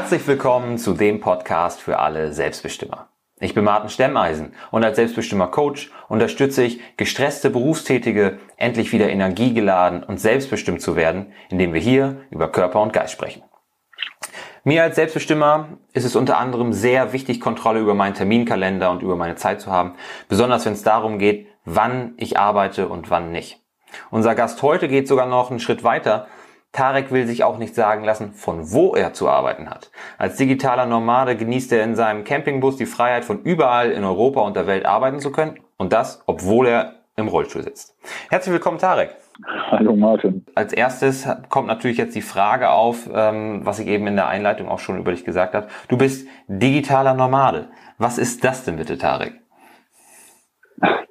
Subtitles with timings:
[0.00, 3.08] Herzlich willkommen zu dem Podcast für alle Selbstbestimmer.
[3.40, 10.20] Ich bin Martin Stemmeisen und als Selbstbestimmer-Coach unterstütze ich gestresste Berufstätige, endlich wieder energiegeladen und
[10.20, 13.42] selbstbestimmt zu werden, indem wir hier über Körper und Geist sprechen.
[14.62, 19.16] Mir als Selbstbestimmer ist es unter anderem sehr wichtig, Kontrolle über meinen Terminkalender und über
[19.16, 19.96] meine Zeit zu haben,
[20.28, 23.60] besonders wenn es darum geht, wann ich arbeite und wann nicht.
[24.12, 26.28] Unser Gast heute geht sogar noch einen Schritt weiter.
[26.72, 29.90] Tarek will sich auch nicht sagen lassen, von wo er zu arbeiten hat.
[30.18, 34.56] Als digitaler Nomade genießt er in seinem Campingbus die Freiheit, von überall in Europa und
[34.56, 35.58] der Welt arbeiten zu können.
[35.76, 37.96] Und das, obwohl er im Rollstuhl sitzt.
[38.30, 39.16] Herzlich willkommen, Tarek.
[39.70, 40.44] Hallo Martin.
[40.54, 44.68] Als erstes kommt natürlich jetzt die Frage auf, ähm, was ich eben in der Einleitung
[44.68, 45.68] auch schon über dich gesagt habe.
[45.88, 47.68] Du bist digitaler Nomade.
[47.98, 49.40] Was ist das denn bitte, Tarek?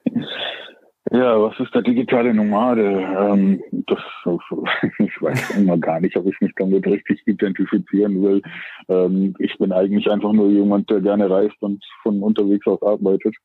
[1.12, 2.84] Ja, was ist der digitale Nomade?
[2.84, 4.00] Ähm, das,
[5.00, 8.42] ich weiß immer gar nicht, ob ich mich damit richtig identifizieren will.
[8.90, 13.36] Ähm, ich bin eigentlich einfach nur jemand, der gerne reist und von unterwegs aus arbeitet.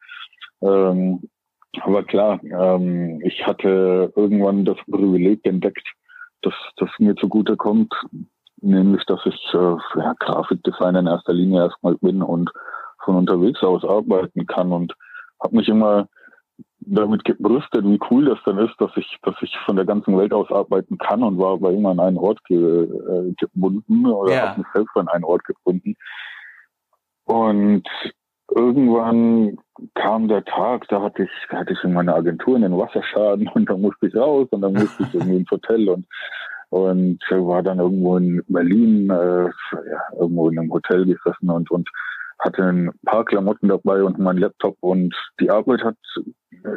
[0.61, 1.29] Ähm,
[1.81, 5.87] aber klar, ähm, ich hatte irgendwann das Privileg entdeckt,
[6.43, 7.95] dass das mir zugute kommt,
[8.61, 12.51] nämlich, dass ich äh, ja, Grafikdesigner in erster Linie erstmal bin und
[13.05, 14.95] von unterwegs aus arbeiten kann und
[15.41, 16.09] habe mich immer
[16.87, 20.33] damit gebrüstet, wie cool das dann ist, dass ich, dass ich von der ganzen Welt
[20.33, 24.49] aus arbeiten kann und war aber immer an einen Ort ge, äh, gebunden oder ja.
[24.49, 25.95] habe mich selbst an einen Ort gebunden.
[27.25, 27.85] Und
[28.51, 29.59] irgendwann
[29.95, 33.69] kam der Tag, da hatte ich, da hatte ich in meiner Agentur einen Wasserschaden und
[33.69, 36.07] da musste ich raus und dann musste ich irgendwie ins Hotel und
[36.71, 41.87] und war dann irgendwo in Berlin, äh, ja, irgendwo in einem Hotel gesessen und und
[42.43, 45.97] hatte ein paar Klamotten dabei und mein Laptop und die Arbeit hat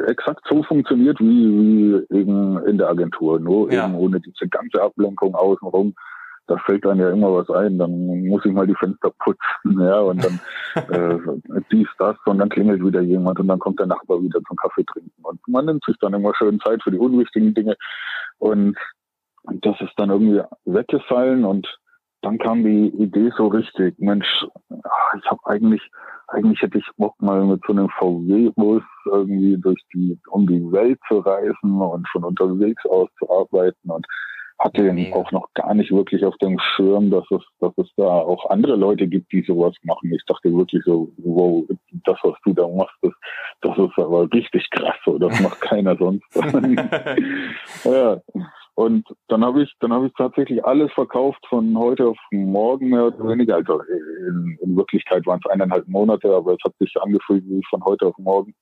[0.06, 3.84] exakt so funktioniert wie, wie eben in der Agentur, nur ja.
[3.84, 5.94] eben ohne diese ganze Ablenkung außenrum.
[6.48, 9.98] Da fällt dann ja immer was ein, dann muss ich mal die Fenster putzen, ja,
[9.98, 10.40] und dann
[10.74, 14.56] äh, dies, das, und dann klingelt wieder jemand und dann kommt der Nachbar wieder zum
[14.56, 15.24] Kaffee trinken.
[15.24, 17.76] Und man nimmt sich dann immer schön Zeit für die unwichtigen Dinge.
[18.38, 18.76] Und
[19.62, 21.66] das ist dann irgendwie weggefallen und
[22.22, 25.82] dann kam die Idee so richtig, Mensch, ich habe eigentlich,
[26.28, 30.98] eigentlich hätte ich Bock mal mit so einem VW-Bus irgendwie durch die, um die Welt
[31.08, 34.06] zu reisen und von unterwegs aus zu arbeiten und
[34.58, 35.14] hatte ja.
[35.14, 38.76] auch noch gar nicht wirklich auf dem Schirm, dass es, dass es da auch andere
[38.76, 40.12] Leute gibt, die sowas machen.
[40.12, 41.64] Ich dachte wirklich so, wow,
[42.04, 43.12] das, was du da machst, das,
[43.60, 46.24] das ist aber richtig krass, so, das macht keiner sonst.
[47.84, 48.20] ja.
[48.76, 53.06] Und dann habe ich, dann habe ich tatsächlich alles verkauft von heute auf morgen mehr
[53.06, 53.56] oder weniger.
[53.56, 57.82] Also in, in Wirklichkeit waren es eineinhalb Monate, aber es hat sich angefühlt wie von
[57.86, 58.54] heute auf morgen.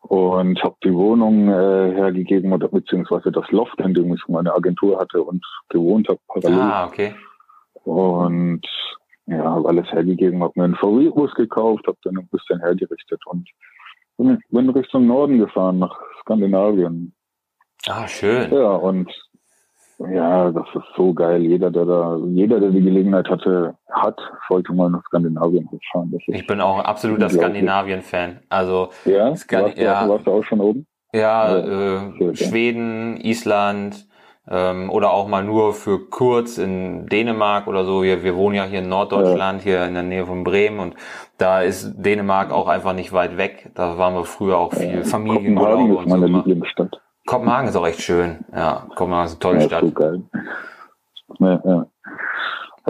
[0.00, 4.98] Und habe die Wohnung äh, hergegeben oder beziehungsweise das Loft, in dem ich meine Agentur
[4.98, 6.58] hatte und gewohnt habe parallel.
[6.58, 7.14] Ah, okay.
[7.84, 8.66] Und
[9.26, 13.48] ja, habe alles hergegeben, habe mir einen VW-Bus gekauft, habe dann ein bisschen hergerichtet und
[14.16, 17.14] bin Richtung Norden gefahren, nach Skandinavien.
[17.86, 18.52] Ah, schön.
[18.52, 19.10] Ja, und
[19.98, 21.42] ja, das ist so geil.
[21.42, 24.18] Jeder, der da, jeder, der die Gelegenheit hatte, hat,
[24.48, 26.16] sollte mal nach Skandinavien fahren.
[26.28, 28.40] ich bin auch ein absoluter Skandinavien-Fan.
[28.48, 30.86] Also, ja, Skandi warst, du, ja, warst du auch schon oben?
[31.12, 32.00] Ja, ja
[32.30, 34.06] äh, Schweden, Island,
[34.50, 38.02] ähm, oder auch mal nur für kurz in Dänemark oder so.
[38.02, 39.64] Wir, wir wohnen ja hier in Norddeutschland, ja.
[39.64, 40.94] hier in der Nähe von Bremen und
[41.38, 43.70] da ist Dänemark auch einfach nicht weit weg.
[43.74, 46.16] Da waren wir früher auch viel ja, Familienurlaub und so.
[46.16, 47.00] Meine Lieblingsstadt.
[47.28, 48.38] Kopenhagen ist auch echt schön.
[48.54, 49.84] Ja, Kopenhagen ist eine tolle ja, Stadt.
[49.84, 50.22] So geil.
[51.40, 51.86] Ja, ja.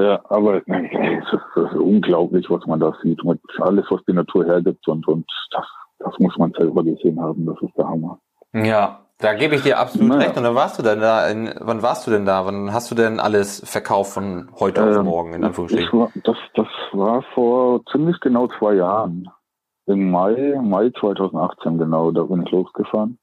[0.00, 3.22] ja aber es ist, ist unglaublich, was man da sieht.
[3.24, 5.66] Mit alles, was die Natur hergibt und, und das,
[5.98, 7.46] das muss man selber gesehen haben.
[7.46, 8.20] Das ist der Hammer.
[8.52, 10.26] Ja, da gebe ich dir absolut naja.
[10.26, 10.36] recht.
[10.36, 11.26] Und dann warst du denn da?
[11.26, 12.46] In, wann warst du denn da?
[12.46, 15.98] Wann hast du denn alles verkauft von heute ähm, auf morgen, in Anführungsstrichen?
[15.98, 19.28] War, das, das war vor ziemlich genau zwei Jahren.
[19.86, 23.18] Im Mai, Mai 2018 genau, da bin ich losgefahren.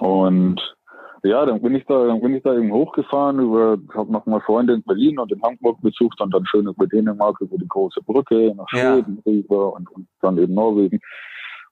[0.00, 0.60] Und
[1.22, 4.40] ja, dann bin ich da, dann bin ich da eben hochgefahren über, habe noch mal
[4.40, 8.00] Freunde in Berlin und in Hamburg besucht und dann schön über Dänemark über die große
[8.02, 9.32] Brücke nach Schweden ja.
[9.32, 11.00] rüber und, und dann eben Norwegen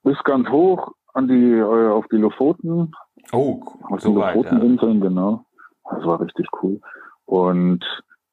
[0.03, 2.91] bis ganz hoch an die äh, auf die Lofoten.
[3.31, 5.07] Oh, auf so die Lofoteninseln, ja.
[5.07, 5.45] genau.
[5.89, 6.79] Das war richtig cool.
[7.25, 7.83] Und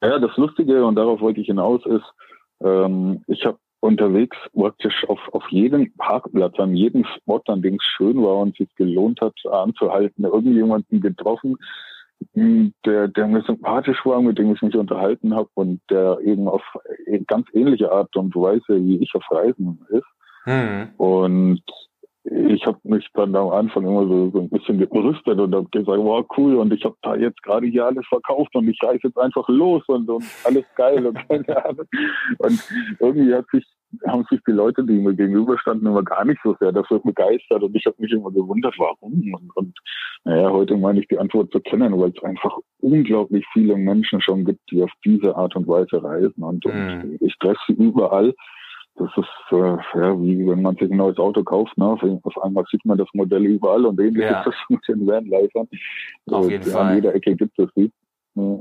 [0.02, 2.04] ja, das Lustige und darauf wollte ich hinaus ist,
[2.60, 7.84] ähm, ich habe unterwegs praktisch auf, auf jedem Parkplatz, an jedem Spot, an dem es
[7.84, 11.56] schön war und sich gelohnt hat, anzuhalten, irgendjemanden getroffen,
[12.34, 16.48] hm, der, der mir sympathisch war, mit dem ich mich unterhalten habe und der eben
[16.48, 16.62] auf
[17.26, 20.06] ganz ähnliche Art und Weise wie ich auf Reisen ist.
[20.46, 20.88] Mhm.
[20.96, 21.62] Und
[22.28, 25.98] ich habe mich dann am Anfang immer so, so ein bisschen gebrüstet und habe gesagt,
[25.98, 29.18] wow, cool, und ich habe da jetzt gerade hier alles verkauft und ich reise jetzt
[29.18, 31.86] einfach los und, und alles geil und keine Ahnung.
[32.38, 32.68] Und
[32.98, 33.64] irgendwie hat sich,
[34.08, 37.76] haben sich die Leute, die mir gegenüberstanden, immer gar nicht so sehr dafür begeistert und
[37.76, 39.32] ich habe mich immer gewundert, warum.
[39.32, 39.78] Und, und
[40.24, 44.44] naja, heute meine ich die Antwort zu kennen, weil es einfach unglaublich viele Menschen schon
[44.44, 46.72] gibt, die auf diese Art und Weise reisen und, mhm.
[46.72, 48.34] und ich treffe sie überall
[48.98, 51.86] das ist äh, ja, wie wenn man sich ein neues Auto kauft, ne?
[52.22, 54.40] auf einmal sieht man das Modell überall und ähnlich ja.
[54.40, 55.68] ist das mit den Vanlifern.
[56.30, 56.88] Auf jeden Fall.
[56.88, 57.92] An jeder Ecke gibt es sie.
[58.34, 58.60] Ja.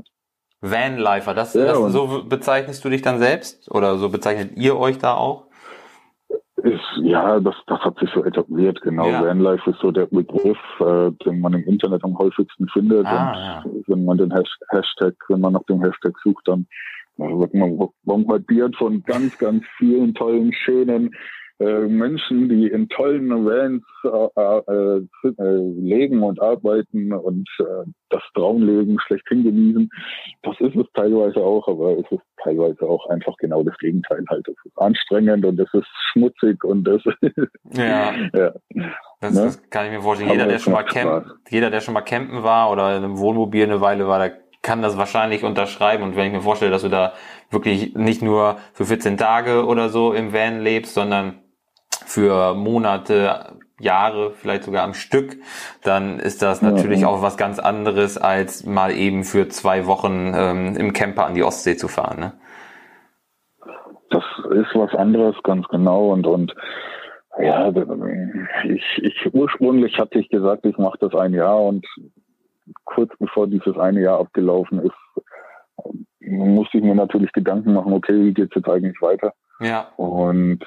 [0.60, 4.98] Vanlifer, das, ja, das so bezeichnest du dich dann selbst oder so bezeichnet ihr euch
[4.98, 5.46] da auch?
[6.56, 9.08] Ist, ja, das, das hat sich so etabliert, genau.
[9.08, 9.22] Ja.
[9.22, 13.06] Vanlife ist so der Begriff, äh, den man im Internet am häufigsten findet.
[13.06, 13.82] Ah, und ja.
[13.86, 14.32] wenn man den
[14.70, 16.66] Hashtag, wenn man nach dem Hashtag sucht, dann
[17.16, 21.14] wird man bombardiert von ganz, ganz vielen tollen, schönen
[21.58, 25.00] äh, Menschen, die in tollen Vans äh, äh,
[25.42, 29.88] äh, leben und arbeiten und äh, das Traumleben schlechthin genießen.
[30.42, 34.46] Das ist es teilweise auch, aber es ist teilweise auch einfach genau das Gegenteil halt.
[34.48, 37.02] Es ist anstrengend und es ist schmutzig und es
[37.72, 38.12] ja.
[38.34, 38.52] ja.
[39.20, 39.40] Das, ne?
[39.44, 40.32] das, kann ich mir vorstellen.
[40.32, 43.64] Jeder, der schon mal campen, jeder, der schon mal campen war oder in einem Wohnmobil
[43.64, 46.02] eine Weile war, der kann das wahrscheinlich unterschreiben.
[46.02, 47.12] Und wenn ich mir vorstelle, dass du da
[47.50, 51.38] wirklich nicht nur für 14 Tage oder so im Van lebst, sondern
[52.04, 55.36] für Monate, Jahre, vielleicht sogar am Stück,
[55.84, 60.32] dann ist das natürlich ja, auch was ganz anderes, als mal eben für zwei Wochen
[60.34, 62.18] ähm, im Camper an die Ostsee zu fahren.
[62.18, 62.32] Ne?
[64.10, 66.08] Das ist was anderes, ganz genau.
[66.10, 66.54] Und, und
[67.38, 67.70] ja,
[68.64, 71.86] ich, ich ursprünglich hatte ich gesagt, ich mache das ein Jahr und
[72.84, 75.24] kurz bevor dieses eine Jahr abgelaufen ist,
[76.20, 79.32] musste ich mir natürlich Gedanken machen, okay, wie geht's jetzt eigentlich weiter?
[79.60, 79.88] Ja.
[79.96, 80.64] Und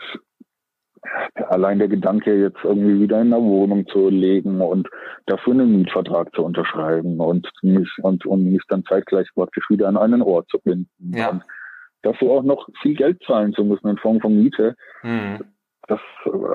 [1.47, 4.87] allein der Gedanke, jetzt irgendwie wieder in einer Wohnung zu legen und
[5.25, 9.97] dafür einen Mietvertrag zu unterschreiben und mich, und, und mich dann zeitgleich praktisch wieder an
[9.97, 11.13] einen Ort zu binden.
[11.13, 11.29] Ja.
[11.29, 11.43] Und
[12.01, 14.75] dafür auch noch viel Geld zahlen zu müssen in Form von Miete.
[15.03, 15.39] Mhm.
[15.87, 15.99] Das,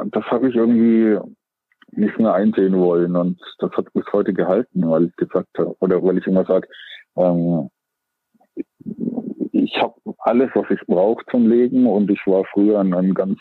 [0.07, 1.19] das habe ich irgendwie
[1.97, 3.17] nicht mehr einsehen wollen.
[3.17, 6.69] Und das hat bis heute gehalten, weil ich gesagt habe, oder weil ich immer sage,
[7.17, 7.71] ähm,
[9.53, 13.39] ich habe alles, was ich brauche zum Leben und ich war früher ein, ein ganz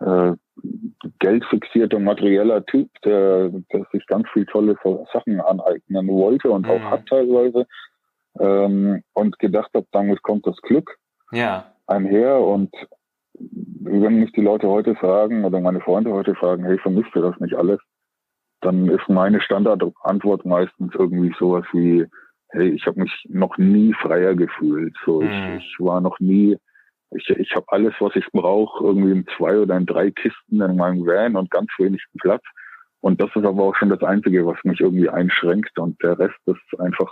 [0.00, 0.32] äh,
[1.18, 4.76] geldfixierter, materieller Typ, der, der sich ganz viel tolle
[5.12, 6.70] Sachen aneignen wollte und mhm.
[6.70, 7.66] auch hat teilweise
[8.38, 10.96] ähm, und gedacht habe, damit kommt das Glück
[11.32, 11.72] ja.
[11.86, 12.74] einher und
[13.80, 17.38] wenn mich die Leute heute fragen oder meine Freunde heute fragen, hey, vermisst ihr das
[17.40, 17.78] nicht alles?
[18.60, 22.06] Dann ist meine Standardantwort meistens irgendwie sowas wie,
[22.50, 24.94] hey, ich habe mich noch nie freier gefühlt.
[25.04, 25.28] So, mhm.
[25.58, 26.56] ich, ich war noch nie,
[27.12, 30.76] ich, ich habe alles, was ich brauche, irgendwie in zwei oder in drei Kisten in
[30.76, 32.42] meinem Van und ganz wenig Platz.
[33.00, 35.78] Und das ist aber auch schon das Einzige, was mich irgendwie einschränkt.
[35.78, 37.10] Und der Rest ist einfach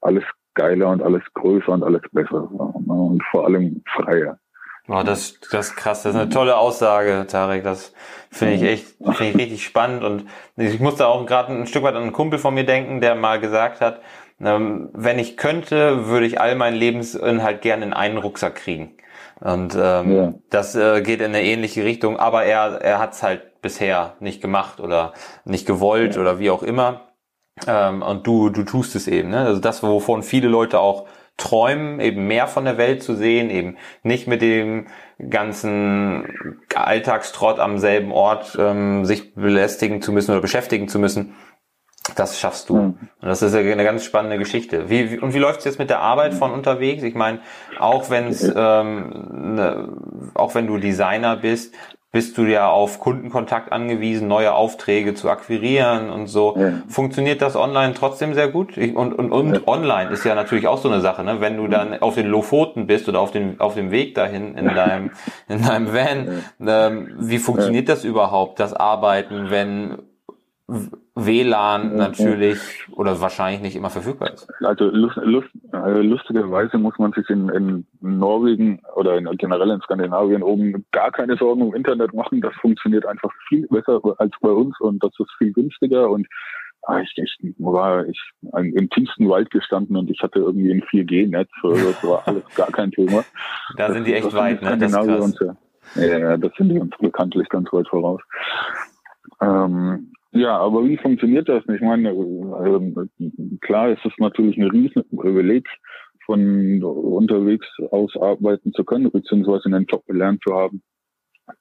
[0.00, 0.24] alles
[0.54, 2.50] geiler und alles größer und alles besser.
[2.50, 4.38] Und vor allem freier.
[4.86, 6.02] Boah, das, das ist krass.
[6.02, 7.64] Das ist eine tolle Aussage, Tarek.
[7.64, 7.92] Das
[8.30, 10.04] finde ich echt, finde ich richtig spannend.
[10.04, 13.14] Und ich musste auch gerade ein Stück weit an einen Kumpel von mir denken, der
[13.14, 14.00] mal gesagt hat,
[14.40, 18.96] ähm, wenn ich könnte, würde ich all meinen Lebensinhalt gerne in einen Rucksack kriegen.
[19.40, 20.34] Und ähm, ja.
[20.50, 24.40] das äh, geht in eine ähnliche Richtung, aber er, er hat es halt bisher nicht
[24.40, 25.12] gemacht oder
[25.44, 26.20] nicht gewollt ja.
[26.20, 27.08] oder wie auch immer.
[27.66, 29.30] Ähm, und du, du tust es eben.
[29.30, 29.40] Ne?
[29.40, 31.06] Also das, wovon viele Leute auch
[31.36, 34.86] träumen, eben mehr von der Welt zu sehen, eben nicht mit dem
[35.30, 36.26] ganzen
[36.74, 41.34] Alltagstrott am selben Ort ähm, sich belästigen zu müssen oder beschäftigen zu müssen.
[42.14, 42.76] Das schaffst du.
[42.76, 42.98] Mhm.
[43.20, 44.88] Und das ist eine ganz spannende Geschichte.
[44.88, 47.02] Wie, wie und wie läuft's jetzt mit der Arbeit von unterwegs?
[47.02, 47.40] Ich meine,
[47.80, 49.88] auch wenn's, ähm, ne,
[50.34, 51.74] auch wenn du Designer bist,
[52.12, 56.56] bist du ja auf Kundenkontakt angewiesen, neue Aufträge zu akquirieren und so.
[56.56, 56.72] Ja.
[56.88, 58.76] Funktioniert das online trotzdem sehr gut?
[58.76, 59.60] Ich, und und, und ja.
[59.66, 61.40] online ist ja natürlich auch so eine Sache, ne?
[61.40, 64.66] Wenn du dann auf den Lofoten bist oder auf dem auf dem Weg dahin in
[64.66, 65.10] deinem
[65.48, 69.98] in deinem Van, ähm, wie funktioniert das überhaupt, das Arbeiten, wenn
[71.14, 72.58] WLAN natürlich
[72.96, 74.48] oder wahrscheinlich nicht immer verfügbar ist.
[74.64, 79.82] Also lust, lust, äh, lustigerweise muss man sich in, in Norwegen oder in, generell in
[79.82, 82.40] Skandinavien oben gar keine Sorgen um Internet machen.
[82.40, 86.26] Das funktioniert einfach viel besser als bei uns und das ist viel günstiger und
[86.84, 88.18] ah, ich, ich war ich
[88.54, 91.50] im tiefsten Wald gestanden und ich hatte irgendwie ein 4G-Netz.
[91.62, 93.24] Also das war alles gar kein Thema.
[93.76, 94.78] Da das, sind die echt weit, ne?
[94.78, 95.56] Das ist krass.
[95.96, 98.22] ja, das sind die uns bekanntlich ganz weit voraus.
[99.42, 101.62] Ähm, ja, aber wie funktioniert das?
[101.68, 105.68] Ich meine, äh, klar ist es natürlich ein riesen Privileg,
[106.26, 110.82] von unterwegs aus arbeiten zu können, beziehungsweise einen Job gelernt zu haben,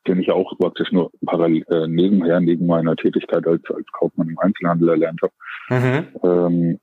[0.08, 4.40] den ich auch praktisch nur parallel äh, nebenher, neben meiner Tätigkeit als, als Kaufmann im
[4.40, 5.34] Einzelhandel erlernt habe.
[5.70, 6.08] Mhm.
[6.24, 6.80] Ähm,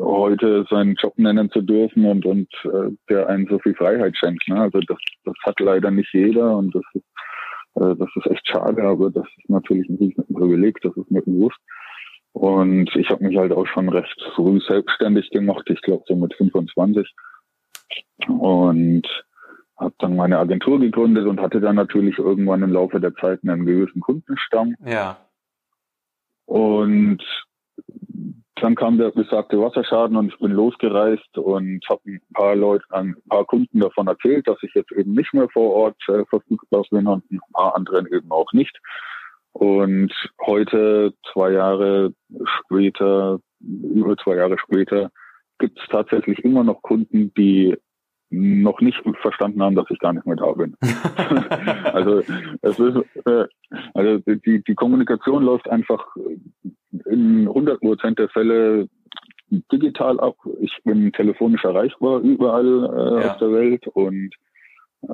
[0.00, 4.48] heute seinen Job nennen zu dürfen und, und äh, der einen so viel Freiheit schenkt.
[4.48, 4.60] Ne?
[4.60, 7.04] Also das, das hat leider nicht jeder und das ist,
[7.76, 11.58] das ist echt schade, aber das ist natürlich ein riesen Privileg, das ist mir bewusst.
[12.32, 16.34] Und ich habe mich halt auch schon recht früh selbstständig gemacht, ich glaube so mit
[16.34, 17.06] 25.
[18.28, 19.06] Und
[19.78, 23.66] habe dann meine Agentur gegründet und hatte dann natürlich irgendwann im Laufe der Zeit einen
[23.66, 24.74] gewissen Kundenstamm.
[24.84, 25.18] Ja.
[26.46, 27.22] Und
[28.60, 33.16] dann kam der besagte Wasserschaden und ich bin losgereist und habe ein paar Leuten, ein
[33.28, 37.06] paar Kunden davon erzählt, dass ich jetzt eben nicht mehr vor Ort äh, verfügbar bin
[37.06, 38.78] und ein paar anderen eben auch nicht.
[39.52, 40.12] Und
[40.44, 42.12] heute, zwei Jahre
[42.44, 45.10] später, über zwei Jahre später,
[45.58, 47.76] gibt es tatsächlich immer noch Kunden, die
[48.30, 50.76] noch nicht verstanden haben, dass ich gar nicht mehr da bin.
[51.92, 52.22] also
[52.62, 53.46] es ist, äh,
[53.94, 56.04] also die, die Kommunikation läuft einfach
[57.06, 58.88] in 100 Prozent der Fälle
[59.72, 60.36] digital ab.
[60.60, 63.30] Ich bin telefonisch erreichbar überall äh, ja.
[63.30, 64.34] auf der Welt und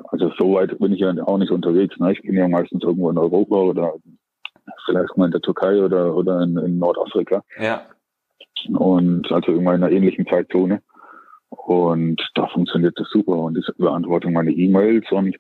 [0.09, 1.99] also so weit bin ich ja auch nicht unterwegs.
[1.99, 2.13] Ne?
[2.13, 3.95] Ich bin ja meistens irgendwo in Europa oder
[4.87, 7.43] vielleicht mal in der Türkei oder, oder in, in Nordafrika.
[7.61, 7.83] Ja.
[8.69, 10.83] Und also immer in einer ähnlichen Zeitzone.
[11.53, 15.37] Und da funktioniert das super und ich beantworte meine E-Mails und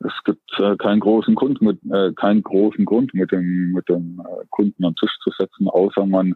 [0.00, 4.20] es gibt äh, keinen großen Grund mit äh, keinen großen Grund mit dem mit dem
[4.20, 6.34] äh, Kunden am Tisch zu setzen, außer man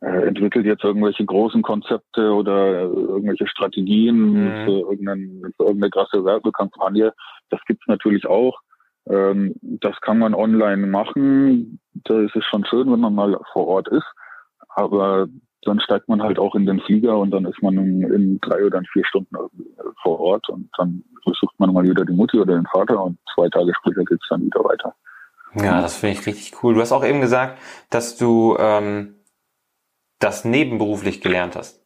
[0.00, 4.64] äh, entwickelt jetzt irgendwelche großen Konzepte oder äh, irgendwelche Strategien mhm.
[4.64, 7.12] für, irgendeine, für irgendeine krasse Werbekampagne.
[7.50, 8.58] Das gibt's natürlich auch.
[9.08, 11.80] Ähm, das kann man online machen.
[12.04, 14.10] Da ist es schon schön, wenn man mal vor Ort ist.
[14.68, 15.28] Aber
[15.64, 18.64] dann steigt man halt auch in den Flieger und dann ist man in, in drei
[18.64, 19.36] oder vier Stunden
[20.02, 23.48] vor Ort und dann besucht man mal wieder die Mutti oder den Vater und zwei
[23.48, 24.94] Tage später geht's dann wieder weiter.
[25.54, 26.74] Ja, das finde ich richtig cool.
[26.74, 27.58] Du hast auch eben gesagt,
[27.90, 29.14] dass du ähm,
[30.18, 31.83] das nebenberuflich gelernt hast.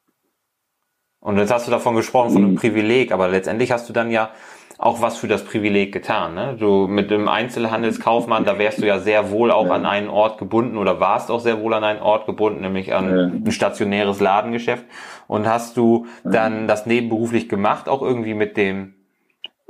[1.20, 2.56] Und jetzt hast du davon gesprochen, von einem mhm.
[2.56, 4.30] Privileg, aber letztendlich hast du dann ja
[4.78, 6.34] auch was für das Privileg getan.
[6.34, 6.56] Ne?
[6.56, 9.72] Du mit dem Einzelhandelskaufmann, da wärst du ja sehr wohl auch ja.
[9.72, 13.10] an einen Ort gebunden oder warst auch sehr wohl an einen Ort gebunden, nämlich an
[13.10, 13.24] ja.
[13.24, 14.84] ein stationäres Ladengeschäft.
[15.26, 18.94] Und hast du dann das nebenberuflich gemacht, auch irgendwie mit dem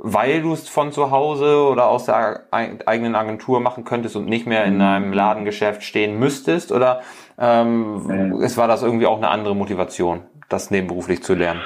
[0.01, 4.47] weil du es von zu Hause oder aus der eigenen Agentur machen könntest und nicht
[4.47, 4.81] mehr in mhm.
[4.81, 6.71] einem Ladengeschäft stehen müsstest?
[6.71, 7.01] Oder
[7.37, 11.61] ähm, es war das irgendwie auch eine andere Motivation, das nebenberuflich zu lernen?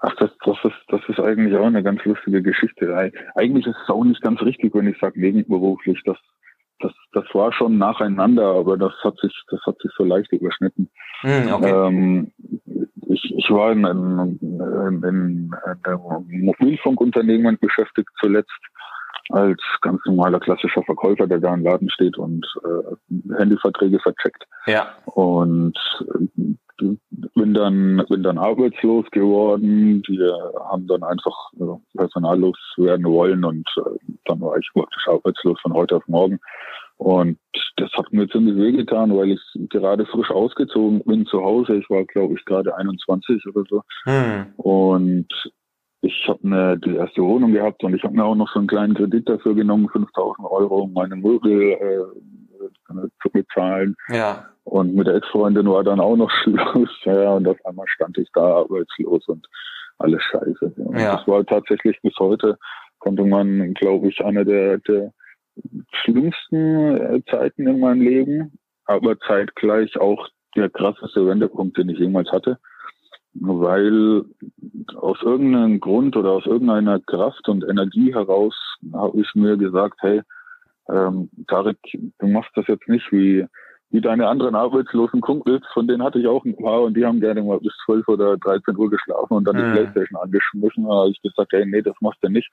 [0.00, 2.94] Ach, das, das, ist, das ist eigentlich auch eine ganz lustige Geschichte.
[3.34, 5.98] Eigentlich ist es auch nicht ganz richtig, wenn ich sage nebenberuflich.
[6.04, 6.18] Das,
[6.80, 10.90] das, das war schon nacheinander, aber das hat sich, das hat sich so leicht überschnitten.
[11.22, 11.70] Mm, okay.
[11.70, 12.32] ähm,
[13.08, 15.50] ich, ich war in einem, in, in
[15.84, 18.50] einem Mobilfunkunternehmen beschäftigt zuletzt
[19.30, 24.44] als ganz normaler klassischer Verkäufer, der da im Laden steht und äh, Handyverträge vercheckt.
[24.66, 24.88] Ja.
[25.06, 25.78] Und
[26.78, 30.02] bin dann, bin dann arbeitslos geworden.
[30.02, 30.18] Die
[30.68, 35.72] haben dann einfach äh, personallos werden wollen und äh, dann war ich praktisch arbeitslos von
[35.72, 36.38] heute auf morgen.
[36.96, 37.38] Und
[37.76, 41.76] das hat mir ziemlich wehgetan, weil ich gerade frisch ausgezogen bin zu Hause.
[41.76, 43.82] Ich war, glaube ich, gerade 21 oder so.
[44.04, 44.46] Hm.
[44.56, 45.28] Und
[46.02, 48.68] ich habe eine die erste Wohnung gehabt und ich habe mir auch noch so einen
[48.68, 53.96] kleinen Kredit dafür genommen, 5000 Euro, um meine Möbel äh, zu bezahlen.
[54.08, 54.53] Ja.
[54.64, 56.90] Und mit der Ex-Freundin war dann auch noch Schluss.
[57.04, 59.46] Ja, und auf einmal stand ich da arbeitslos und
[59.98, 60.72] alles scheiße.
[60.76, 61.16] Und ja.
[61.16, 62.58] Das war tatsächlich bis heute,
[62.98, 65.12] konnte man, glaube ich, eine der, der
[65.92, 72.30] schlimmsten äh, Zeiten in meinem Leben, aber zeitgleich auch der krasseste Wendepunkt, den ich jemals
[72.32, 72.58] hatte.
[73.34, 74.24] Weil
[74.96, 78.54] aus irgendeinem Grund oder aus irgendeiner Kraft und Energie heraus
[78.92, 80.22] habe ich mir gesagt, hey,
[80.88, 81.78] ähm, Tarek,
[82.18, 83.46] du machst das jetzt nicht wie
[83.90, 87.20] wie deine anderen arbeitslosen Kumpels, von denen hatte ich auch ein paar und die haben
[87.20, 89.60] gerne mal bis 12 oder 13 Uhr geschlafen und dann mhm.
[89.60, 90.84] die Playstation angeschmissen.
[90.84, 92.50] Da habe ich gesagt, hey, nee, das machst du nicht.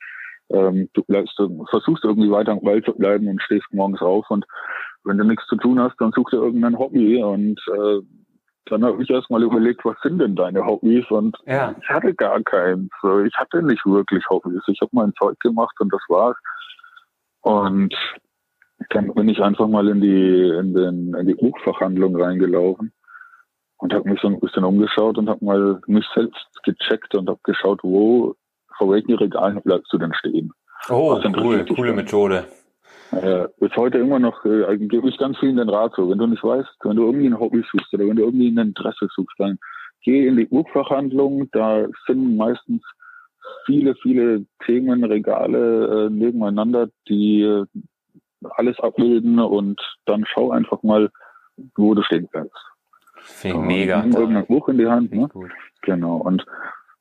[0.49, 4.29] Ähm, du bleibst, du versuchst irgendwie weiter am Ball zu bleiben und stehst morgens auf
[4.29, 4.45] und
[5.03, 8.01] wenn du nichts zu tun hast, dann such dir irgendein Hobby und äh,
[8.65, 11.09] dann habe ich erstmal überlegt, was sind denn deine Hobbys?
[11.09, 11.75] Und ja.
[11.81, 12.89] ich hatte gar keins.
[13.25, 14.61] Ich hatte nicht wirklich Hobbys.
[14.67, 16.37] Ich habe mein Zeug gemacht und das war's.
[17.41, 17.93] Und
[18.89, 22.91] dann bin ich einfach mal in die, in den, in die Buchverhandlung reingelaufen
[23.77, 27.39] und habe mich so ein bisschen umgeschaut und habe mal mich selbst gecheckt und habe
[27.43, 28.35] geschaut, wo,
[28.77, 30.51] vor welchen Regalen bleibst du denn stehen?
[30.89, 32.45] Oh, cool, coole Methode.
[33.11, 36.27] Äh, bis heute immer noch, äh, gebe ich ganz vielen den Rat so, wenn du
[36.27, 39.37] nicht weißt, wenn du irgendwie ein Hobby suchst oder wenn du irgendwie ein Interesse suchst,
[39.37, 39.59] dann
[40.03, 42.81] geh in die Buchverhandlung, da sind meistens
[43.65, 47.65] viele, viele Themen, Regale äh, nebeneinander, die
[48.49, 51.09] alles abbilden und dann schau einfach mal,
[51.75, 52.55] wo du stehen kannst.
[53.17, 54.01] Finde ich mega.
[54.01, 55.27] Nimm irgendein Buch in die Hand, ne?
[55.27, 55.51] Gut.
[55.83, 56.17] Genau.
[56.17, 56.45] Und,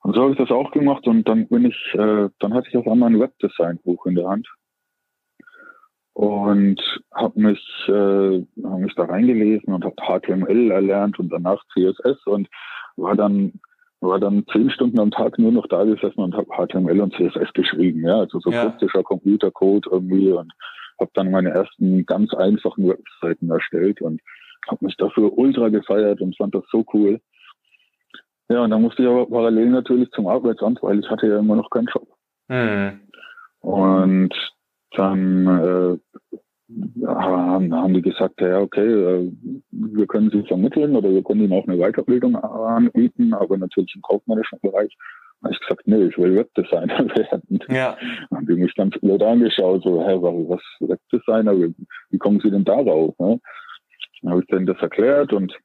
[0.03, 2.77] und so habe ich das auch gemacht und dann bin ich, äh, dann hatte ich
[2.77, 4.47] auf einmal ein Webdesign-Buch in der Hand
[6.13, 6.81] und
[7.13, 12.47] habe mich, äh, hab mich da reingelesen und habe HTML erlernt und danach CSS und
[12.97, 13.53] war dann
[14.01, 17.53] war dann zehn Stunden am Tag nur noch da gesessen und habe HTML und CSS
[17.53, 18.63] geschrieben, ja, also so Ja.
[18.63, 20.51] kryptischer Computercode irgendwie und
[21.01, 24.21] habe dann meine ersten ganz einfachen Webseiten erstellt und
[24.69, 27.19] habe mich dafür ultra gefeiert und fand das so cool.
[28.49, 31.55] Ja, und dann musste ich aber parallel natürlich zum Arbeitsamt, weil ich hatte ja immer
[31.55, 32.07] noch keinen Job.
[32.47, 32.99] Mhm.
[33.61, 34.33] Und
[34.91, 35.97] dann äh,
[37.05, 39.31] haben, haben die gesagt, ja, okay, äh,
[39.71, 44.01] wir können sie vermitteln oder wir können ihnen auch eine Weiterbildung anbieten, aber natürlich im
[44.01, 44.95] kaufmännischen Bereich.
[45.43, 47.59] Habe ich gesagt, nee, ich will Webdesigner werden.
[47.69, 47.97] Ja.
[48.33, 51.73] Haben die mich ganz blöd angeschaut, so, hä, was, was Webdesigner, wie,
[52.11, 53.17] wie kommen Sie denn darauf?
[53.19, 53.39] Ne?
[54.21, 55.57] Dann habe ich denen das erklärt und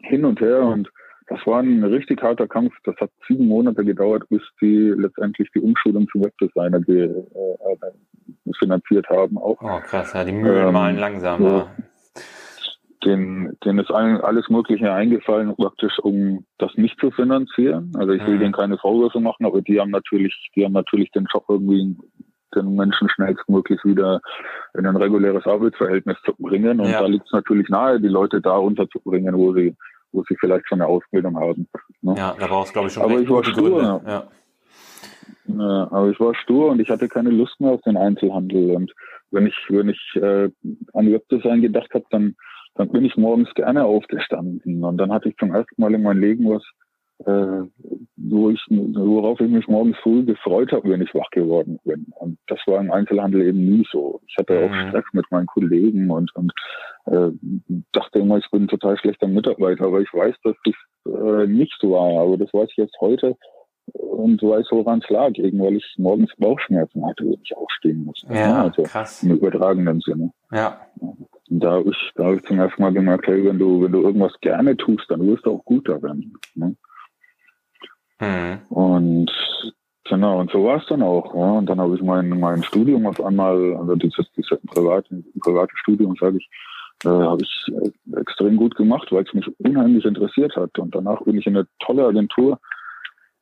[0.00, 0.88] hin und her und
[1.28, 2.72] das war ein richtig harter Kampf.
[2.84, 9.08] Das hat sieben Monate gedauert, bis die letztendlich die Umschulung zum Webdesigner ge, äh, finanziert
[9.08, 9.36] haben.
[9.36, 11.40] Auch Oh, krass, ja, die Mühlen Ähm, malen langsam.
[11.42, 11.48] so.
[11.48, 11.70] Ja.
[13.06, 17.92] Denen, denen ist alles Mögliche eingefallen, praktisch, um das nicht zu finanzieren.
[17.96, 18.40] Also ich will Mhm.
[18.40, 21.96] denen keine Vorwürfe machen, aber die haben natürlich, die haben natürlich den Job irgendwie
[22.54, 24.20] den Menschen schnellstmöglich wieder
[24.74, 26.80] in ein reguläres Arbeitsverhältnis zu bringen.
[26.80, 27.00] Und Ja.
[27.00, 29.74] da liegt es natürlich nahe, die Leute da unterzubringen, wo sie,
[30.12, 31.68] wo sie vielleicht schon eine Ausbildung haben.
[32.02, 32.14] Ne?
[32.16, 34.02] ja, da brauchst du, glaube ich, schon Aber ich war stur.
[34.06, 34.28] Ja.
[35.48, 38.74] Ja, aber ich war stur und ich hatte keine Lust mehr auf den Einzelhandel.
[38.74, 38.92] Und
[39.30, 40.50] wenn ich, wenn ich äh,
[40.92, 42.34] an Webdesign gedacht habe, dann,
[42.76, 44.84] dann bin ich morgens gerne aufgestanden.
[44.84, 46.62] Und dann hatte ich zum ersten Mal in meinem Leben was,
[47.24, 47.66] äh,
[48.16, 52.06] wo ich, worauf ich mich morgens früh gefreut habe, wenn ich wach geworden bin.
[52.18, 54.20] Und das war im Einzelhandel eben nie so.
[54.28, 54.88] Ich hatte auch Mhm.
[54.88, 56.52] Stress mit meinen Kollegen und, und
[57.06, 57.30] äh,
[57.92, 59.86] dachte immer, ich bin ein total schlechter Mitarbeiter.
[59.86, 60.74] Aber ich weiß, dass das
[61.14, 62.22] äh, nicht so war.
[62.22, 63.36] Aber das weiß ich jetzt heute
[63.92, 68.26] und weiß, woran es lag, eben weil ich morgens Bauchschmerzen hatte, wenn ich aufstehen musste.
[68.34, 69.22] Ja, also krass.
[69.22, 70.32] im übertragenen Sinne.
[70.50, 73.82] Ja, Und da habe ich, da habe ich zum ersten Mal gemerkt, hey, wenn du,
[73.82, 76.34] wenn du irgendwas gerne tust, dann wirst du auch gut darin.
[76.54, 76.76] Ne?
[78.20, 78.58] mhm.
[78.68, 79.30] Und
[80.04, 81.34] genau, und so war es dann auch.
[81.34, 81.52] Ja.
[81.52, 86.16] Und dann habe ich mein, mein Studium auf einmal, also dieses, dieses private, private Studium,
[86.18, 86.48] sage ich,
[87.04, 87.72] äh, habe ich
[88.16, 90.78] extrem gut gemacht, weil es mich unheimlich interessiert hat.
[90.78, 92.58] Und danach bin ich in eine tolle Agentur.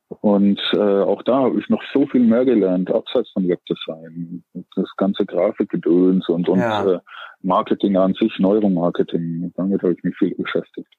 [0.07, 4.43] Und äh, auch da habe ich noch so viel mehr gelernt, abseits von Webdesign,
[4.75, 6.85] das ganze Grafikgedöns und, und Ja.
[6.85, 6.99] äh,
[7.41, 9.51] Marketing an sich, Neuromarketing.
[9.55, 10.91] Damit habe ich mich viel beschäftigt.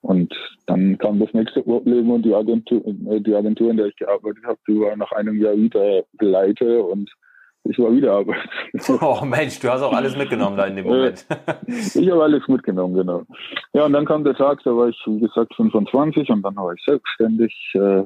[0.00, 0.32] Und
[0.66, 4.44] dann kam das nächste Problem und die Agentur, äh, die Agentur, in der ich gearbeitet
[4.44, 7.10] habe, die war nach einem Jahr wieder pleite und
[7.68, 8.88] ich war wieder arbeitslos.
[9.02, 11.24] Oh Mensch, du hast auch alles mitgenommen da in dem Moment.
[11.66, 13.22] Ich habe alles mitgenommen, genau.
[13.72, 16.72] Ja, und dann kam der Tag, da war ich, wie gesagt, 25 und dann war
[16.72, 18.04] ich selbstständig äh,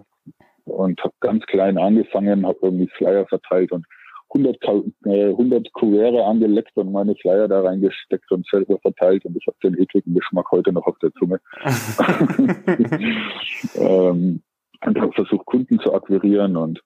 [0.64, 3.87] und habe ganz klein angefangen, habe irgendwie Flyer verteilt und
[4.35, 9.37] 100, Ka- äh, 100 Kuvere angeleckt und meine Flyer da reingesteckt und selber verteilt und
[9.37, 11.38] ich habe den ekligen Geschmack heute noch auf der Zunge.
[13.77, 14.42] ähm,
[14.85, 16.81] und habe versucht, Kunden zu akquirieren und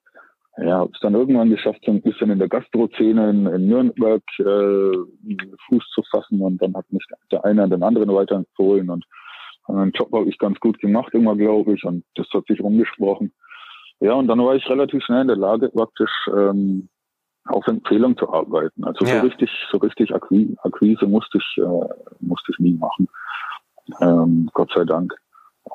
[0.57, 4.23] ja, habe es dann irgendwann geschafft, so ein bisschen in der Gastrozene in, in Nürnberg
[4.39, 4.97] äh,
[5.67, 9.05] Fuß zu fassen und dann hat mich der eine den anderen weiterempfohlen und
[9.67, 13.33] einen Job habe ich ganz gut gemacht immer, glaube ich, und das hat sich rumgesprochen.
[13.99, 16.87] Ja, und dann war ich relativ schnell in der Lage, praktisch ähm,
[17.45, 18.83] auf Empfehlung zu arbeiten.
[18.83, 19.19] Also Ja.
[19.19, 23.07] so richtig, so richtig Akquise, Akquise musste ich, äh, musste ich nie machen.
[24.01, 25.13] Ähm, Gott sei Dank.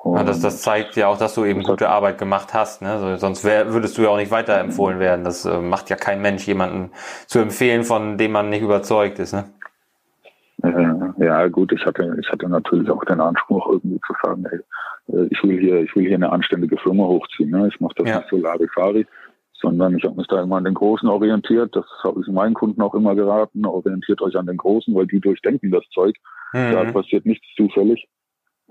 [0.05, 2.83] Ja, das, das zeigt ja auch, dass du eben gute Arbeit gemacht hast.
[2.83, 2.99] Ne?
[2.99, 5.25] So, sonst wär, würdest du ja auch nicht weiterempfohlen werden.
[5.25, 6.91] Das äh, macht ja kein Mensch, jemanden
[7.27, 9.33] zu empfehlen, von dem man nicht überzeugt ist.
[9.33, 9.45] Ne?
[11.19, 14.61] Ja, gut, ich hatte, ich hatte natürlich auch den Anspruch, irgendwie zu sagen, ey,
[15.17, 17.51] äh, ich will hier, ich will hier eine anständige Firma hochziehen.
[17.51, 17.69] Ne?
[17.73, 18.17] Ich mache das Ja.
[18.19, 19.07] nicht so Larifari,
[19.55, 21.75] sondern ich habe mich da immer an den Großen orientiert.
[21.75, 23.65] Das habe ich meinen Kunden auch immer geraten.
[23.67, 26.17] Orientiert euch an den Großen, weil die durchdenken das Zeug.
[26.53, 26.93] Da Mhm.
[26.93, 28.09] passiert nichts zufällig.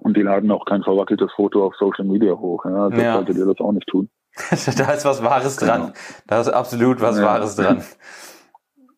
[0.04, 2.66] Und die laden auch kein verwackeltes Foto auf Social Media hoch.
[2.66, 2.90] Ja?
[2.90, 3.14] Das Ja.
[3.14, 4.10] solltet ihr das auch nicht tun.
[4.78, 5.82] da ist was Wahres dran.
[5.82, 5.94] Genau.
[6.28, 7.24] Da ist absolut was Ja.
[7.26, 7.84] Wahres dran.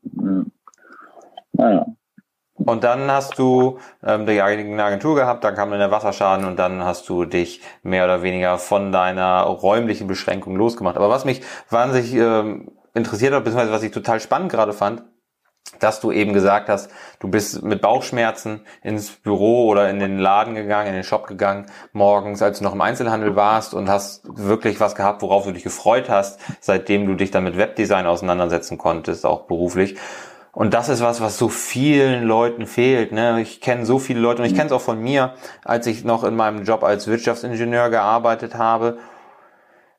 [0.03, 0.43] Ja.
[1.53, 1.85] Naja.
[2.55, 6.57] Und dann hast du ähm, die eigene Agentur gehabt, dann kam dann der Wasserschaden und
[6.57, 10.95] dann hast du dich mehr oder weniger von deiner räumlichen Beschränkung losgemacht.
[10.95, 15.03] Aber was mich wahnsinnig ähm, interessiert hat, beziehungsweise was ich total spannend gerade fand,
[15.79, 20.55] dass du eben gesagt hast, du bist mit Bauchschmerzen ins Büro oder in den Laden
[20.55, 24.79] gegangen, in den Shop gegangen, morgens, als du noch im Einzelhandel warst und hast wirklich
[24.79, 29.25] was gehabt, worauf du dich gefreut hast, seitdem du dich dann mit Webdesign auseinandersetzen konntest,
[29.25, 29.97] auch beruflich.
[30.51, 33.11] Und das ist was, was so vielen Leuten fehlt.
[33.11, 33.41] Ne?
[33.41, 35.33] Ich kenne so viele Leute und ich kenne es auch von mir,
[35.65, 38.99] als ich noch in meinem Job als Wirtschaftsingenieur gearbeitet habe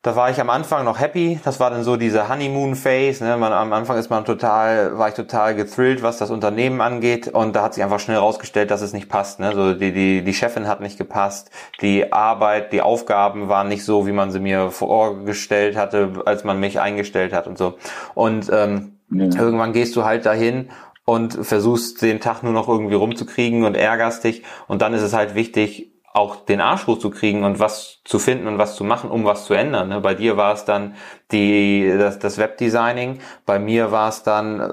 [0.05, 1.40] da war ich am Anfang noch happy.
[1.45, 3.25] Das war dann so diese Honeymoon Phase.
[3.25, 3.38] Ne?
[3.38, 7.29] Man, am Anfang ist man total, war ich total gethrilled, was das Unternehmen angeht.
[7.29, 9.40] Und da hat sich einfach schnell rausgestellt, dass es nicht passt.
[9.40, 9.55] Ne?
[9.55, 11.51] So die, die, die Chefin hat nicht gepasst.
[11.81, 16.61] Die Arbeit, die Aufgaben waren nicht so, wie man sie mir vorgestellt hatte, als man
[16.61, 17.79] mich eingestellt hat und so.
[18.12, 19.25] Und ähm, ja.
[19.25, 20.69] irgendwann gehst du halt dahin
[21.07, 24.43] und versuchst den Tag nur noch irgendwie rumzukriegen und ärgerst dich.
[24.69, 28.57] Und dann ist es halt wichtig, auch den Arsch hochzukriegen und was zu finden und
[28.57, 29.88] was zu machen, um was zu ändern.
[29.88, 30.00] Ne?
[30.00, 30.94] Bei dir war es dann
[31.33, 34.72] die, das, das Webdesigning, bei mir war es dann äh,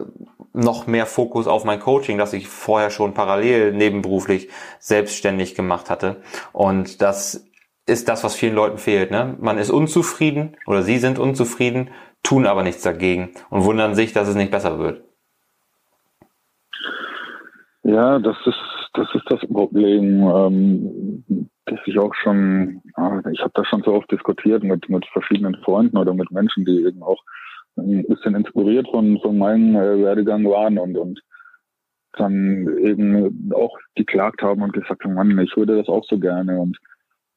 [0.53, 4.49] noch mehr Fokus auf mein Coaching, das ich vorher schon parallel nebenberuflich
[4.79, 6.17] selbstständig gemacht hatte.
[6.53, 7.47] Und das
[7.87, 9.09] ist das, was vielen Leuten fehlt.
[9.09, 9.35] Ne?
[9.39, 11.89] Man ist unzufrieden oder sie sind unzufrieden,
[12.21, 15.03] tun aber nichts dagegen und wundern sich, dass es nicht besser wird.
[17.83, 23.51] Ja, das ist das ist das Problem, ähm, das ich auch schon, ja, ich habe
[23.53, 27.21] das schon so oft diskutiert mit, mit verschiedenen Freunden oder mit Menschen, die eben auch
[27.77, 31.21] ein bisschen inspiriert von, von meinem äh, Werdegang waren und, und
[32.13, 36.59] dann eben auch geklagt haben und gesagt haben, Mann, ich würde das auch so gerne
[36.59, 36.77] und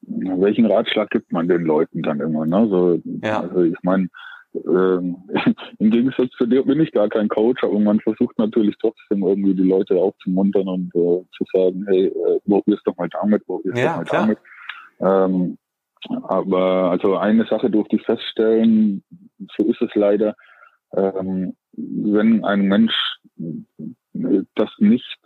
[0.07, 2.45] welchen Ratschlag gibt man den Leuten dann immer?
[2.45, 2.67] Ne?
[2.69, 3.40] So, ja.
[3.40, 4.09] Also ich meine,
[4.55, 5.17] ähm,
[5.79, 9.55] Im Gegensatz zu dir bin ich gar kein Coach, aber man versucht natürlich trotzdem irgendwie
[9.55, 13.90] die Leute aufzumuntern und äh, zu sagen, hey, äh, probier's doch mal damit, probier's ja,
[13.90, 14.23] doch mal klar.
[14.23, 14.38] damit.
[15.01, 15.59] Ähm,
[16.25, 19.03] aber also eine Sache durfte ich feststellen,
[19.57, 20.35] so ist es leider,
[20.95, 22.95] ähm, wenn ein Mensch
[24.55, 25.19] das nicht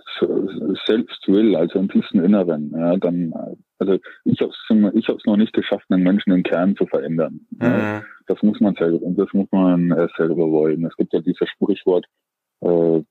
[0.87, 3.35] selbst will, also im tiefsten Inneren, ja, dann,
[3.79, 7.41] also ich habe es ich hab's noch nicht geschafft, einen Menschen im Kern zu verändern.
[7.51, 7.67] Mhm.
[7.67, 10.85] Ja, das muss man selber, und das muss man äh, selber wollen.
[10.85, 12.07] Es gibt ja dieses Sprichwort,
[12.61, 13.03] äh,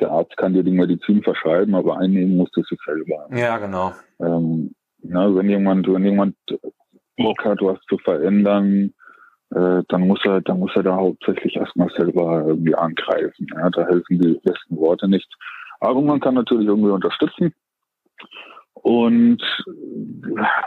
[0.00, 3.28] der Arzt kann dir die Medizin verschreiben, aber einnehmen musst du sie selber.
[3.34, 3.92] Ja, genau.
[4.20, 6.36] Ähm, na, wenn jemand, wenn jemand
[7.16, 8.92] Bock hat, was zu verändern,
[9.54, 13.46] äh, dann muss er, dann muss er da hauptsächlich erstmal selber irgendwie angreifen.
[13.54, 15.32] Ja, da helfen die besten Worte nicht.
[15.80, 17.54] Aber man kann natürlich irgendwie unterstützen.
[18.74, 19.42] Und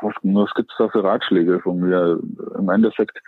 [0.01, 2.19] was, was gibt's da für Ratschläge von mir?
[2.57, 3.19] Im Endeffekt,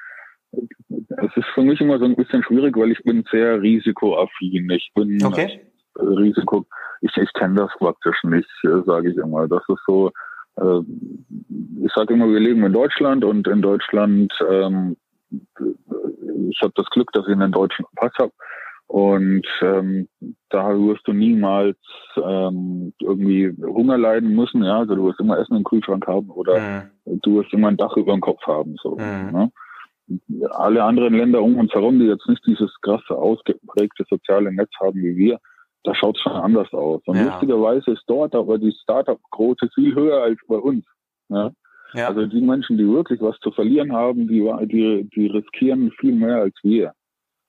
[0.52, 4.70] es ist für mich immer so ein bisschen schwierig, weil ich bin sehr risikoaffin.
[4.72, 5.62] Ich bin okay.
[5.98, 6.66] Risiko,
[7.02, 9.48] ich, ich kenne das praktisch nicht, äh, sage ich immer.
[9.48, 10.12] Das ist so,
[10.58, 10.80] äh,
[11.84, 14.96] ich sage immer, wir leben in Deutschland und in Deutschland ähm,
[16.50, 18.34] ich habe das Glück, dass ich einen deutschen Pass habe.
[18.88, 20.10] Und ähm,
[20.50, 21.78] da wirst du niemals
[22.18, 24.64] ähm, irgendwie Hunger leiden müssen.
[24.64, 26.60] Ja, also du wirst immer Essen im Kühlschrank haben oder
[27.06, 27.22] mhm.
[27.22, 28.76] du wirst immer ein Dach über dem Kopf haben.
[28.84, 28.98] So.
[28.98, 29.32] Mhm.
[29.32, 29.52] Ne?
[30.52, 35.02] Alle anderen Länder um uns herum, die jetzt nicht dieses krasse ausgeprägte soziale Netz haben
[35.02, 35.40] wie wir,
[35.84, 37.02] da schaut es schon anders aus.
[37.06, 37.24] Und ja.
[37.24, 40.86] lustigerweise ist dort aber die Startup-Quote viel höher als bei uns.
[41.30, 41.52] Ja?
[41.94, 42.08] Ja.
[42.08, 46.38] Also die Menschen, die wirklich was zu verlieren haben, die, die, die riskieren viel mehr
[46.38, 46.94] als wir.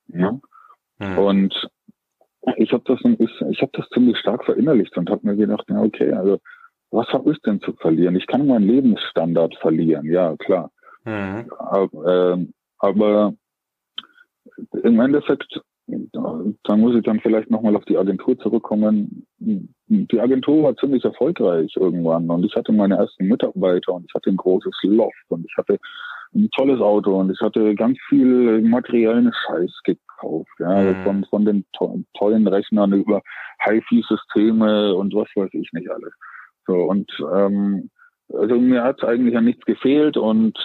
[0.08, 0.40] Ja?
[0.98, 1.18] Mhm.
[1.18, 1.68] Und
[2.56, 3.00] ich habe das,
[3.50, 6.38] ich hab das ziemlich stark verinnerlicht und habe mir gedacht, ja, okay, also
[6.90, 8.16] was habe ich denn zu verlieren?
[8.16, 10.70] Ich kann meinen Lebensstandard verlieren, ja klar.
[11.04, 11.50] Mhm.
[11.58, 12.46] Aber, äh,
[12.78, 13.34] aber
[14.82, 15.60] im Endeffekt
[16.62, 19.26] da muss ich dann vielleicht nochmal auf die Agentur zurückkommen.
[19.38, 24.30] Die Agentur war ziemlich erfolgreich irgendwann und ich hatte meine ersten Mitarbeiter und ich hatte
[24.30, 25.78] ein großes Loft und ich hatte
[26.34, 31.02] ein tolles Auto und ich hatte ganz viel materiellen Scheiß gekauft, ja, mhm.
[31.02, 33.20] von, von den to tollen Rechnern über
[33.64, 36.12] HiFi-Systeme und was weiß ich nicht alles.
[36.66, 37.90] So und ähm,
[38.38, 40.58] also mir hat eigentlich an nichts gefehlt und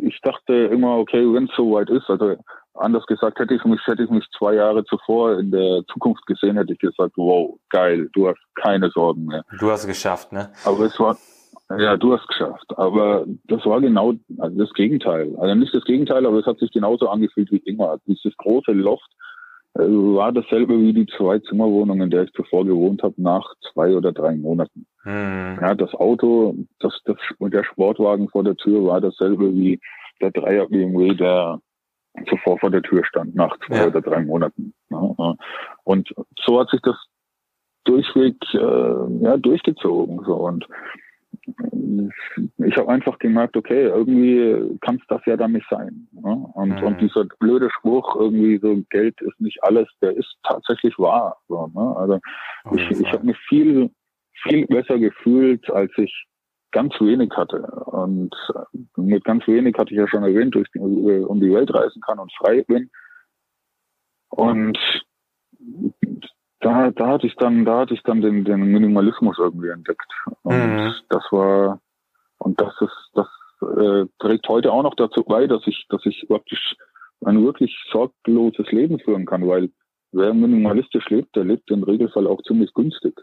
[0.00, 2.36] ich dachte immer, okay, wenn es soweit ist, also
[2.74, 6.56] anders gesagt, hätte ich mich, hätte ich mich zwei Jahre zuvor in der Zukunft gesehen,
[6.56, 9.44] hätte ich gesagt, wow, geil, du hast keine Sorgen mehr.
[9.60, 10.50] Du hast es geschafft, ne?
[10.64, 11.16] Aber es war,
[11.78, 12.76] ja, du hast es geschafft.
[12.76, 15.34] Aber das war genau also das Gegenteil.
[15.38, 17.98] Also nicht das Gegenteil, aber es hat sich genauso angefühlt wie immer.
[18.06, 19.16] Dieses große Loft äh,
[19.78, 24.12] war dasselbe wie die zwei Zimmerwohnung, in der ich zuvor gewohnt habe, nach zwei oder
[24.12, 24.86] drei Monaten.
[25.02, 25.58] Hm.
[25.60, 29.80] Ja, das Auto, das, das, und der Sportwagen vor der Tür war dasselbe wie
[30.20, 31.60] der Dreier BMW, der
[32.28, 33.86] zuvor vor der Tür stand, nach zwei ja.
[33.86, 34.72] oder drei Monaten.
[35.84, 36.96] Und so hat sich das
[37.84, 40.24] durchweg äh, ja, durchgezogen.
[40.24, 40.34] So.
[40.34, 40.66] Und
[42.58, 46.08] ich habe einfach gemerkt, okay, irgendwie kann es das ja dann nicht sein.
[46.12, 46.50] Ne?
[46.54, 46.82] Und, mhm.
[46.82, 51.38] und dieser blöde Spruch, irgendwie so Geld ist nicht alles, der ist tatsächlich wahr.
[51.48, 51.96] So, ne?
[51.96, 52.20] Also
[52.74, 53.90] ich, ich habe mich viel,
[54.42, 56.12] viel besser gefühlt, als ich
[56.72, 57.62] ganz wenig hatte.
[57.86, 58.34] Und
[58.96, 62.18] mit ganz wenig hatte ich ja schon erwähnt, durch die, um die Welt reisen kann
[62.18, 62.90] und frei bin.
[64.28, 64.78] Und
[66.66, 70.12] da, da hatte ich dann, da hatte ich dann den, den Minimalismus irgendwie entdeckt.
[70.42, 70.94] Und mhm.
[71.08, 71.80] das war,
[72.38, 73.28] und das ist, das
[73.62, 76.76] äh, trägt heute auch noch dazu bei, dass ich, dass ich praktisch
[77.24, 79.70] ein wirklich sorgloses Leben führen kann, weil
[80.12, 83.14] wer minimalistisch lebt, der lebt im Regelfall auch ziemlich günstig.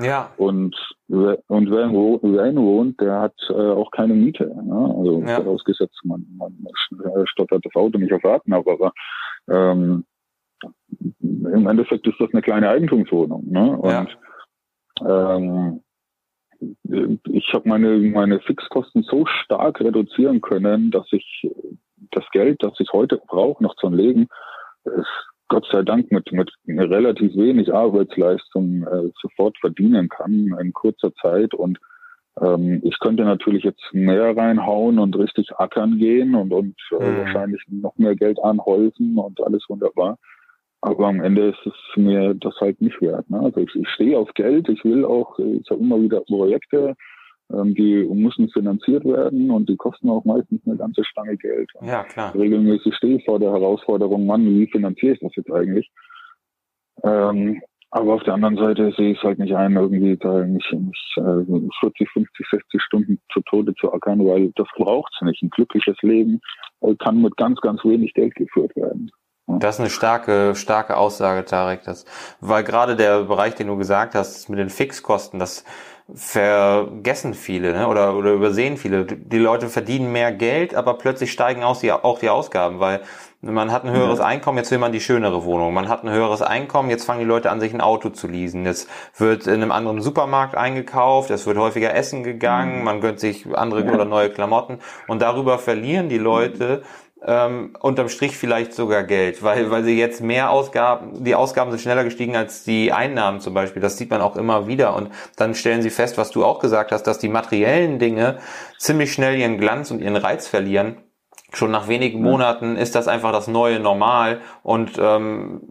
[0.00, 0.32] Ja.
[0.36, 4.46] Und, wer, und wer, wer wohnt, der hat äh, auch keine Miete.
[4.46, 4.94] Ne?
[4.98, 5.36] Also ja.
[5.36, 6.52] vorausgesetzt, man, man
[7.24, 8.92] stottert das Auto nicht auf Raten ab, aber
[9.48, 10.04] ähm,
[11.20, 13.44] im Endeffekt ist das eine kleine Eigentumswohnung.
[13.50, 13.76] Ne?
[13.76, 14.16] Und
[15.00, 15.30] ja.
[15.32, 15.80] ähm,
[17.30, 21.48] ich habe meine, meine Fixkosten so stark reduzieren können, dass ich
[22.10, 24.28] das Geld, das ich heute brauche, noch zum Legen,
[24.84, 31.12] ist Gott sei Dank mit, mit relativ wenig Arbeitsleistung äh, sofort verdienen kann in kurzer
[31.14, 31.54] Zeit.
[31.54, 31.78] Und
[32.40, 37.18] ähm, ich könnte natürlich jetzt mehr reinhauen und richtig ackern gehen und, und äh, mhm.
[37.18, 40.18] wahrscheinlich noch mehr Geld anhäufen und alles wunderbar.
[40.80, 43.28] Aber am Ende ist es mir das halt nicht wert.
[43.30, 43.40] Ne?
[43.40, 46.94] Also ich, ich stehe auf Geld, ich will auch, ich habe immer wieder Projekte,
[47.52, 51.70] ähm, die müssen finanziert werden und die kosten auch meistens eine ganze Stange Geld.
[51.80, 52.34] Ja, klar.
[52.34, 55.90] Regelmäßig stehe ich vor der Herausforderung, Mann, wie finanziere ich das jetzt eigentlich?
[57.02, 57.60] Ähm,
[57.90, 61.14] aber auf der anderen Seite sehe ich es halt nicht ein, irgendwie da mich, mich
[61.16, 65.42] äh, 40, 50, 60 Stunden zu Tode zu ackern, weil das braucht es nicht.
[65.42, 66.40] Ein glückliches Leben
[66.98, 69.10] kann mit ganz, ganz wenig Geld geführt werden.
[69.50, 71.82] Das ist eine starke, starke Aussage, Tarek.
[71.84, 72.04] Das,
[72.40, 75.64] weil gerade der Bereich, den du gesagt hast, mit den Fixkosten, das
[76.14, 77.88] vergessen viele ne?
[77.88, 79.04] oder, oder übersehen viele.
[79.04, 83.00] Die Leute verdienen mehr Geld, aber plötzlich steigen auch die, auch die Ausgaben, weil
[83.40, 85.72] man hat ein höheres Einkommen, jetzt will man die schönere Wohnung.
[85.72, 88.64] Man hat ein höheres Einkommen, jetzt fangen die Leute an, sich ein Auto zu leasen.
[88.64, 92.84] Jetzt wird in einem anderen Supermarkt eingekauft, es wird häufiger essen gegangen, mhm.
[92.84, 96.82] man gönnt sich andere oder neue Klamotten und darüber verlieren die Leute
[97.28, 101.80] ähm, unterm Strich vielleicht sogar Geld, weil, weil sie jetzt mehr Ausgaben, die Ausgaben sind
[101.80, 103.82] schneller gestiegen als die Einnahmen zum Beispiel.
[103.82, 104.96] Das sieht man auch immer wieder.
[104.96, 108.38] Und dann stellen sie fest, was du auch gesagt hast, dass die materiellen Dinge
[108.78, 110.96] ziemlich schnell ihren Glanz und ihren Reiz verlieren
[111.52, 115.62] schon nach wenigen Monaten ist das einfach das neue Normal und ähm,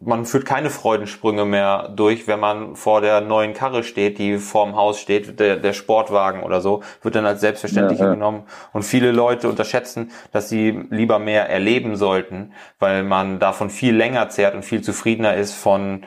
[0.00, 4.76] man führt keine Freudensprünge mehr durch, wenn man vor der neuen Karre steht, die vorm
[4.76, 8.14] Haus steht, der, der Sportwagen oder so, wird dann als selbstverständlich ja, ja.
[8.14, 8.44] genommen.
[8.72, 14.30] Und viele Leute unterschätzen, dass sie lieber mehr erleben sollten, weil man davon viel länger
[14.30, 16.04] zehrt und viel zufriedener ist von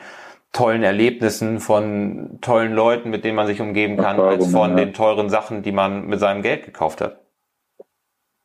[0.53, 5.29] tollen Erlebnissen, von tollen Leuten, mit denen man sich umgeben kann, als von den teuren
[5.29, 7.26] Sachen, die man mit seinem Geld gekauft hat.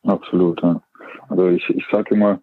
[0.04, 0.82] Absolut, ja.
[1.28, 2.40] Also ich, ich sage immer,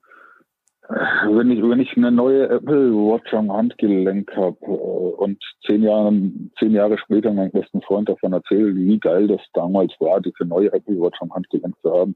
[0.89, 6.11] wenn ich, wenn ich eine neue Apple Watch am Handgelenk habe äh, und zehn Jahre,
[6.57, 10.73] zehn Jahre später meinem besten Freund davon erzähle, wie geil das damals war, diese neue
[10.73, 12.15] Apple Watch am Handgelenk zu haben,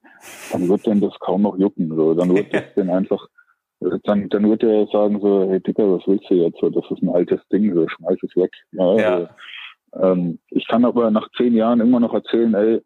[0.52, 1.96] dann wird denn das kaum noch jucken.
[1.96, 2.16] So.
[2.16, 3.28] Dann wird das den einfach,
[4.06, 6.60] dann, dann wird er sagen so, hey Dicker, was willst du jetzt?
[6.60, 8.52] So, das ist ein altes Ding, so schmeiß es weg.
[8.72, 9.14] Ja, ja.
[9.14, 9.28] Also,
[10.02, 12.82] ähm, ich kann aber nach zehn Jahren immer noch erzählen, ey,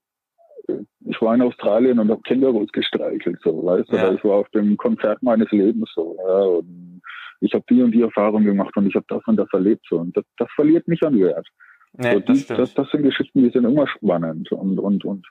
[1.06, 4.12] ich war in Australien und habe Kängurus gestreichelt, so, weißt du, ja.
[4.12, 7.02] ich war auf dem Konzert meines Lebens, so, ja, und
[7.40, 9.98] ich habe die und die Erfahrung gemacht und ich habe das und das erlebt, so,
[9.98, 11.48] und das, das verliert nicht an Wert.
[11.94, 15.28] Nee, so, die, das, das, das, sind Geschichten, die sind immer spannend und, und, und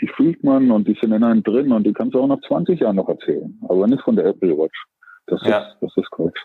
[0.00, 2.40] die fühlt man und die sind in einem drin und die kannst du auch nach
[2.46, 4.84] 20 Jahren noch erzählen, aber nicht von der Apple Watch.
[5.26, 5.58] Das ja.
[5.58, 6.38] ist, das ist Quatsch.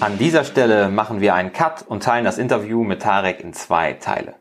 [0.00, 3.92] An dieser Stelle machen wir einen Cut und teilen das Interview mit Tarek in zwei
[3.94, 4.34] Teile.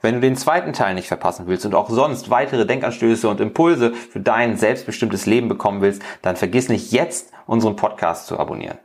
[0.00, 3.94] Wenn du den zweiten Teil nicht verpassen willst und auch sonst weitere Denkanstöße und Impulse
[3.94, 8.78] für dein selbstbestimmtes Leben bekommen willst, dann vergiss nicht jetzt unseren Podcast zu abonnieren.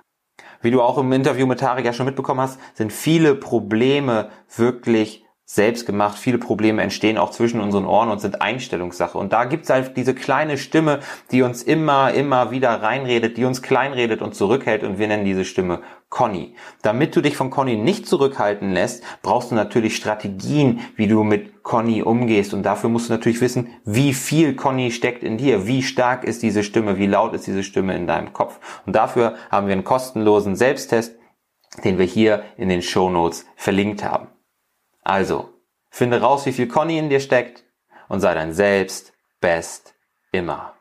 [0.61, 5.23] Wie du auch im Interview mit Tarek ja schon mitbekommen hast, sind viele Probleme wirklich
[5.49, 6.17] selbst gemacht.
[6.17, 9.17] Viele Probleme entstehen auch zwischen unseren Ohren und sind Einstellungssache.
[9.17, 10.99] Und da gibt's halt diese kleine Stimme,
[11.31, 14.83] die uns immer, immer wieder reinredet, die uns kleinredet und zurückhält.
[14.83, 16.55] Und wir nennen diese Stimme Conny.
[16.81, 21.63] Damit du dich von Conny nicht zurückhalten lässt, brauchst du natürlich Strategien, wie du mit
[21.63, 22.53] Conny umgehst.
[22.53, 26.43] Und dafür musst du natürlich wissen, wie viel Conny steckt in dir, wie stark ist
[26.43, 28.59] diese Stimme, wie laut ist diese Stimme in deinem Kopf.
[28.85, 31.17] Und dafür haben wir einen kostenlosen Selbsttest,
[31.83, 34.27] den wir hier in den Show Notes verlinkt haben.
[35.03, 35.49] Also,
[35.89, 37.65] finde raus, wie viel Conny in dir steckt
[38.07, 39.93] und sei dein Selbst best
[40.31, 40.76] immer.